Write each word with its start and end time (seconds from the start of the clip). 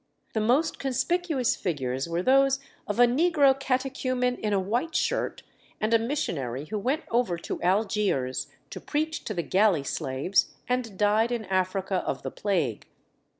The 0.33 0.41
most 0.41 0.79
conspicuous 0.79 1.55
figures 1.55 2.09
were 2.09 2.23
those 2.23 2.57
of 2.87 2.99
a 2.99 3.05
negro 3.05 3.53
catechumen 3.59 4.35
in 4.37 4.51
a 4.51 4.59
white 4.59 4.95
shirt, 4.95 5.43
and 5.79 5.93
a 5.93 5.99
missionary 5.99 6.65
who 6.65 6.79
went 6.79 7.03
over 7.11 7.37
to 7.37 7.61
Algiers 7.61 8.47
to 8.71 8.81
preach 8.81 9.23
to 9.25 9.35
the 9.35 9.43
galley 9.43 9.83
slaves, 9.83 10.55
and 10.67 10.97
died 10.97 11.31
in 11.31 11.45
Africa 11.45 11.97
of 11.97 12.23
the 12.23 12.31
plague. 12.31 12.87